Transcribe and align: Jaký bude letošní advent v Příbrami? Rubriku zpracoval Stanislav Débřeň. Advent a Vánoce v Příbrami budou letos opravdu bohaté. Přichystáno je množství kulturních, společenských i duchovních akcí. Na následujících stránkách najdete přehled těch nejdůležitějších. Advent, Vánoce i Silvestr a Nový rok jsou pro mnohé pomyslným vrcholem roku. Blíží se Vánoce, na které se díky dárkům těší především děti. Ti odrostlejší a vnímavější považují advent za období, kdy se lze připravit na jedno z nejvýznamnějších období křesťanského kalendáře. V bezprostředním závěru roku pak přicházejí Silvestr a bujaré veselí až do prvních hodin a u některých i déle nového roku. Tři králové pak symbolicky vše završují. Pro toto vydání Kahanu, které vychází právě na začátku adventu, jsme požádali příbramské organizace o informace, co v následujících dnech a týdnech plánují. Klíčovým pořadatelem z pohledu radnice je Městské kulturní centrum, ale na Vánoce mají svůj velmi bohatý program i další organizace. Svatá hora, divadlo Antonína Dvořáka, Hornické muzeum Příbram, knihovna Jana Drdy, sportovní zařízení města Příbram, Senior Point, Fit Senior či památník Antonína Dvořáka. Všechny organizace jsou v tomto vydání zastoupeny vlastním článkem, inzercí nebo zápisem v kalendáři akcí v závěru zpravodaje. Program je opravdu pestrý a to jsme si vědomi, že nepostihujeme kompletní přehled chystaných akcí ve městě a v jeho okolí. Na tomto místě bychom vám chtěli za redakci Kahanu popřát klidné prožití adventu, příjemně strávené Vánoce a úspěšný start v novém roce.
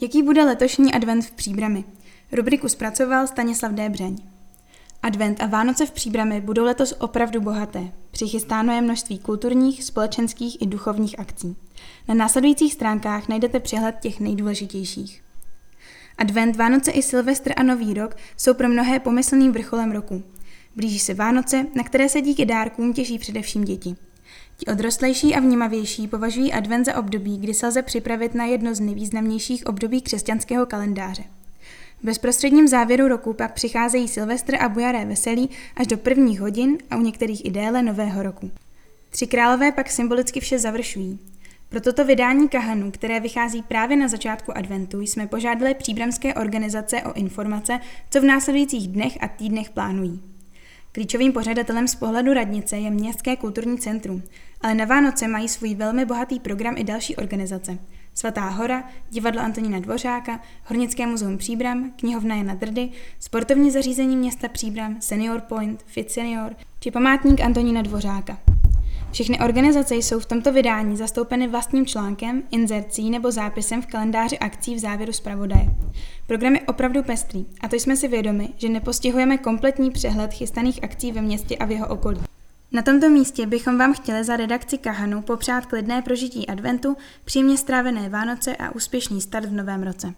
Jaký 0.00 0.22
bude 0.22 0.44
letošní 0.44 0.94
advent 0.94 1.24
v 1.24 1.30
Příbrami? 1.30 1.84
Rubriku 2.32 2.68
zpracoval 2.68 3.26
Stanislav 3.26 3.72
Débřeň. 3.72 4.16
Advent 5.02 5.42
a 5.42 5.46
Vánoce 5.46 5.86
v 5.86 5.90
Příbrami 5.90 6.40
budou 6.40 6.64
letos 6.64 6.94
opravdu 6.98 7.40
bohaté. 7.40 7.92
Přichystáno 8.10 8.72
je 8.72 8.80
množství 8.80 9.18
kulturních, 9.18 9.84
společenských 9.84 10.62
i 10.62 10.66
duchovních 10.66 11.18
akcí. 11.18 11.56
Na 12.08 12.14
následujících 12.14 12.72
stránkách 12.72 13.28
najdete 13.28 13.60
přehled 13.60 13.96
těch 14.00 14.20
nejdůležitějších. 14.20 15.22
Advent, 16.18 16.56
Vánoce 16.56 16.90
i 16.90 17.02
Silvestr 17.02 17.52
a 17.56 17.62
Nový 17.62 17.94
rok 17.94 18.16
jsou 18.36 18.54
pro 18.54 18.68
mnohé 18.68 19.00
pomyslným 19.00 19.52
vrcholem 19.52 19.92
roku. 19.92 20.22
Blíží 20.76 20.98
se 20.98 21.14
Vánoce, 21.14 21.66
na 21.74 21.82
které 21.84 22.08
se 22.08 22.20
díky 22.20 22.46
dárkům 22.46 22.92
těší 22.92 23.18
především 23.18 23.64
děti. 23.64 23.96
Ti 24.56 24.66
odrostlejší 24.66 25.34
a 25.34 25.40
vnímavější 25.40 26.08
považují 26.08 26.52
advent 26.52 26.84
za 26.84 26.96
období, 26.96 27.38
kdy 27.38 27.54
se 27.54 27.66
lze 27.66 27.82
připravit 27.82 28.34
na 28.34 28.44
jedno 28.44 28.74
z 28.74 28.80
nejvýznamnějších 28.80 29.66
období 29.66 30.00
křesťanského 30.00 30.66
kalendáře. 30.66 31.24
V 32.02 32.04
bezprostředním 32.04 32.68
závěru 32.68 33.08
roku 33.08 33.32
pak 33.32 33.54
přicházejí 33.54 34.08
Silvestr 34.08 34.54
a 34.54 34.68
bujaré 34.68 35.04
veselí 35.04 35.50
až 35.76 35.86
do 35.86 35.98
prvních 35.98 36.40
hodin 36.40 36.78
a 36.90 36.96
u 36.96 37.00
některých 37.00 37.44
i 37.44 37.50
déle 37.50 37.82
nového 37.82 38.22
roku. 38.22 38.50
Tři 39.10 39.26
králové 39.26 39.72
pak 39.72 39.90
symbolicky 39.90 40.40
vše 40.40 40.58
završují. 40.58 41.18
Pro 41.68 41.80
toto 41.80 42.04
vydání 42.04 42.48
Kahanu, 42.48 42.90
které 42.90 43.20
vychází 43.20 43.62
právě 43.62 43.96
na 43.96 44.08
začátku 44.08 44.56
adventu, 44.56 45.00
jsme 45.00 45.26
požádali 45.26 45.74
příbramské 45.74 46.34
organizace 46.34 47.02
o 47.02 47.12
informace, 47.12 47.80
co 48.10 48.20
v 48.20 48.24
následujících 48.24 48.88
dnech 48.88 49.18
a 49.20 49.28
týdnech 49.28 49.70
plánují. 49.70 50.20
Klíčovým 50.98 51.32
pořadatelem 51.32 51.88
z 51.88 51.94
pohledu 51.94 52.32
radnice 52.32 52.78
je 52.78 52.90
Městské 52.90 53.36
kulturní 53.36 53.78
centrum, 53.78 54.22
ale 54.60 54.74
na 54.74 54.84
Vánoce 54.84 55.28
mají 55.28 55.48
svůj 55.48 55.74
velmi 55.74 56.04
bohatý 56.04 56.40
program 56.40 56.74
i 56.78 56.84
další 56.84 57.16
organizace. 57.16 57.78
Svatá 58.14 58.48
hora, 58.48 58.84
divadlo 59.10 59.40
Antonína 59.42 59.78
Dvořáka, 59.78 60.40
Hornické 60.64 61.06
muzeum 61.06 61.38
Příbram, 61.38 61.92
knihovna 61.96 62.36
Jana 62.36 62.54
Drdy, 62.54 62.90
sportovní 63.18 63.70
zařízení 63.70 64.16
města 64.16 64.48
Příbram, 64.48 64.96
Senior 65.00 65.40
Point, 65.40 65.82
Fit 65.86 66.10
Senior 66.10 66.56
či 66.80 66.90
památník 66.90 67.40
Antonína 67.40 67.82
Dvořáka. 67.82 68.38
Všechny 69.12 69.40
organizace 69.40 69.94
jsou 69.94 70.20
v 70.20 70.26
tomto 70.26 70.52
vydání 70.52 70.96
zastoupeny 70.96 71.48
vlastním 71.48 71.86
článkem, 71.86 72.42
inzercí 72.50 73.10
nebo 73.10 73.30
zápisem 73.30 73.82
v 73.82 73.86
kalendáři 73.86 74.38
akcí 74.38 74.74
v 74.74 74.78
závěru 74.78 75.12
zpravodaje. 75.12 75.68
Program 76.26 76.54
je 76.54 76.60
opravdu 76.60 77.02
pestrý 77.02 77.46
a 77.60 77.68
to 77.68 77.76
jsme 77.76 77.96
si 77.96 78.08
vědomi, 78.08 78.48
že 78.56 78.68
nepostihujeme 78.68 79.38
kompletní 79.38 79.90
přehled 79.90 80.32
chystaných 80.32 80.84
akcí 80.84 81.12
ve 81.12 81.22
městě 81.22 81.56
a 81.56 81.64
v 81.64 81.70
jeho 81.70 81.88
okolí. 81.88 82.20
Na 82.72 82.82
tomto 82.82 83.08
místě 83.08 83.46
bychom 83.46 83.78
vám 83.78 83.94
chtěli 83.94 84.24
za 84.24 84.36
redakci 84.36 84.78
Kahanu 84.78 85.22
popřát 85.22 85.66
klidné 85.66 86.02
prožití 86.02 86.46
adventu, 86.46 86.96
příjemně 87.24 87.56
strávené 87.56 88.08
Vánoce 88.08 88.56
a 88.56 88.74
úspěšný 88.74 89.20
start 89.20 89.48
v 89.48 89.52
novém 89.52 89.82
roce. 89.82 90.14